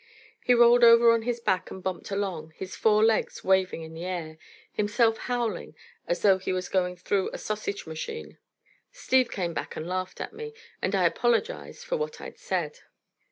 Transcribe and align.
He 0.43 0.55
rolled 0.55 0.83
over 0.83 1.11
on 1.11 1.21
his 1.21 1.39
back 1.39 1.69
and 1.69 1.83
bumped 1.83 2.09
along, 2.09 2.53
his 2.55 2.75
four 2.75 3.03
legs 3.05 3.43
waving 3.43 3.83
in 3.83 3.93
the 3.93 4.05
air, 4.05 4.39
himself 4.71 5.19
howling 5.29 5.75
as 6.07 6.23
though 6.23 6.39
he 6.39 6.51
was 6.51 6.69
going 6.69 6.95
through 6.95 7.29
a 7.31 7.37
sausage 7.37 7.85
machine. 7.85 8.39
Steve 8.91 9.29
came 9.29 9.53
back 9.53 9.75
and 9.75 9.87
laughed 9.87 10.19
at 10.19 10.33
me, 10.33 10.55
and 10.81 10.95
I 10.95 11.05
apologized 11.05 11.85
for 11.85 11.97
what 11.97 12.19
I'd 12.19 12.39
said. 12.39 12.79